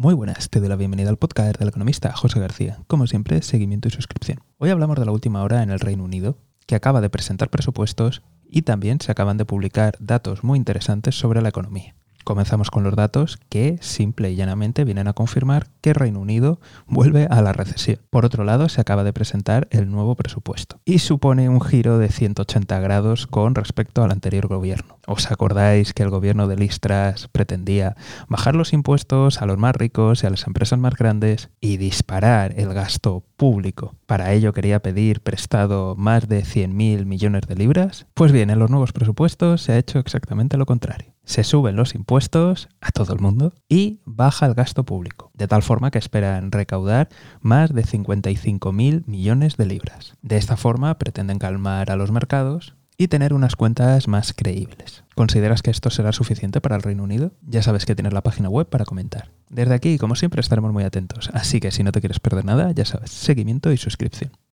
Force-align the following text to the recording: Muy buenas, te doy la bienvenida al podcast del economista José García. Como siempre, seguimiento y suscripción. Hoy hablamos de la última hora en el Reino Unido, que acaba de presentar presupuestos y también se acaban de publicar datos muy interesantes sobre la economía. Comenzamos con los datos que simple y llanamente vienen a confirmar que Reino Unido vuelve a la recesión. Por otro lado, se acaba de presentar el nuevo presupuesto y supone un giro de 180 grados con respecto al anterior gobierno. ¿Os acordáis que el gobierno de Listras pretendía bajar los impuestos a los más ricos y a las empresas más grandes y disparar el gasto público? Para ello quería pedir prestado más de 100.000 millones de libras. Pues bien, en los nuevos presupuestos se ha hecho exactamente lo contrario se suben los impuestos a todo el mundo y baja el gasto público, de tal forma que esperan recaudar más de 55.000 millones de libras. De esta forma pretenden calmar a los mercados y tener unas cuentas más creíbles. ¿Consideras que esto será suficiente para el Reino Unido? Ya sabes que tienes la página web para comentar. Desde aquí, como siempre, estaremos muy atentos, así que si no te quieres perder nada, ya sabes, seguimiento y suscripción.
Muy 0.00 0.14
buenas, 0.14 0.48
te 0.48 0.60
doy 0.60 0.70
la 0.70 0.76
bienvenida 0.76 1.10
al 1.10 1.18
podcast 1.18 1.58
del 1.58 1.68
economista 1.68 2.10
José 2.14 2.40
García. 2.40 2.78
Como 2.86 3.06
siempre, 3.06 3.42
seguimiento 3.42 3.86
y 3.86 3.90
suscripción. 3.90 4.38
Hoy 4.56 4.70
hablamos 4.70 4.98
de 4.98 5.04
la 5.04 5.12
última 5.12 5.42
hora 5.42 5.62
en 5.62 5.68
el 5.68 5.78
Reino 5.78 6.04
Unido, 6.04 6.38
que 6.66 6.74
acaba 6.74 7.02
de 7.02 7.10
presentar 7.10 7.50
presupuestos 7.50 8.22
y 8.48 8.62
también 8.62 9.02
se 9.02 9.12
acaban 9.12 9.36
de 9.36 9.44
publicar 9.44 9.98
datos 10.00 10.42
muy 10.42 10.56
interesantes 10.56 11.18
sobre 11.18 11.42
la 11.42 11.50
economía. 11.50 11.96
Comenzamos 12.24 12.70
con 12.70 12.84
los 12.84 12.94
datos 12.94 13.38
que 13.48 13.78
simple 13.80 14.30
y 14.30 14.36
llanamente 14.36 14.84
vienen 14.84 15.08
a 15.08 15.14
confirmar 15.14 15.68
que 15.80 15.94
Reino 15.94 16.20
Unido 16.20 16.60
vuelve 16.86 17.26
a 17.30 17.40
la 17.40 17.52
recesión. 17.52 17.98
Por 18.10 18.24
otro 18.24 18.44
lado, 18.44 18.68
se 18.68 18.80
acaba 18.80 19.04
de 19.04 19.12
presentar 19.12 19.68
el 19.70 19.90
nuevo 19.90 20.14
presupuesto 20.14 20.80
y 20.84 20.98
supone 20.98 21.48
un 21.48 21.60
giro 21.60 21.98
de 21.98 22.08
180 22.08 22.78
grados 22.80 23.26
con 23.26 23.54
respecto 23.54 24.04
al 24.04 24.12
anterior 24.12 24.48
gobierno. 24.48 24.98
¿Os 25.06 25.30
acordáis 25.30 25.94
que 25.94 26.02
el 26.02 26.10
gobierno 26.10 26.46
de 26.46 26.56
Listras 26.56 27.28
pretendía 27.28 27.96
bajar 28.28 28.54
los 28.54 28.72
impuestos 28.72 29.40
a 29.40 29.46
los 29.46 29.58
más 29.58 29.74
ricos 29.74 30.22
y 30.22 30.26
a 30.26 30.30
las 30.30 30.46
empresas 30.46 30.78
más 30.78 30.94
grandes 30.94 31.48
y 31.60 31.78
disparar 31.78 32.54
el 32.56 32.74
gasto 32.74 33.24
público? 33.36 33.94
Para 34.06 34.32
ello 34.32 34.52
quería 34.52 34.80
pedir 34.80 35.20
prestado 35.20 35.96
más 35.96 36.28
de 36.28 36.42
100.000 36.44 37.06
millones 37.06 37.42
de 37.48 37.56
libras. 37.56 38.06
Pues 38.14 38.30
bien, 38.30 38.50
en 38.50 38.58
los 38.58 38.70
nuevos 38.70 38.92
presupuestos 38.92 39.62
se 39.62 39.72
ha 39.72 39.78
hecho 39.78 39.98
exactamente 39.98 40.56
lo 40.56 40.66
contrario 40.66 41.09
se 41.30 41.44
suben 41.44 41.76
los 41.76 41.94
impuestos 41.94 42.68
a 42.80 42.90
todo 42.90 43.12
el 43.12 43.20
mundo 43.20 43.54
y 43.68 44.00
baja 44.04 44.46
el 44.46 44.54
gasto 44.54 44.84
público, 44.84 45.30
de 45.34 45.46
tal 45.46 45.62
forma 45.62 45.92
que 45.92 45.98
esperan 45.98 46.50
recaudar 46.50 47.08
más 47.40 47.72
de 47.72 47.84
55.000 47.84 49.04
millones 49.06 49.56
de 49.56 49.64
libras. 49.64 50.14
De 50.22 50.36
esta 50.36 50.56
forma 50.56 50.98
pretenden 50.98 51.38
calmar 51.38 51.92
a 51.92 51.96
los 51.96 52.10
mercados 52.10 52.74
y 52.98 53.06
tener 53.06 53.32
unas 53.32 53.54
cuentas 53.54 54.08
más 54.08 54.32
creíbles. 54.32 55.04
¿Consideras 55.14 55.62
que 55.62 55.70
esto 55.70 55.90
será 55.90 56.10
suficiente 56.12 56.60
para 56.60 56.74
el 56.74 56.82
Reino 56.82 57.04
Unido? 57.04 57.30
Ya 57.46 57.62
sabes 57.62 57.86
que 57.86 57.94
tienes 57.94 58.12
la 58.12 58.22
página 58.22 58.48
web 58.48 58.68
para 58.68 58.84
comentar. 58.84 59.30
Desde 59.48 59.74
aquí, 59.74 59.98
como 59.98 60.16
siempre, 60.16 60.40
estaremos 60.40 60.72
muy 60.72 60.82
atentos, 60.82 61.30
así 61.32 61.60
que 61.60 61.70
si 61.70 61.84
no 61.84 61.92
te 61.92 62.00
quieres 62.00 62.18
perder 62.18 62.44
nada, 62.44 62.72
ya 62.72 62.84
sabes, 62.84 63.12
seguimiento 63.12 63.70
y 63.70 63.76
suscripción. 63.76 64.32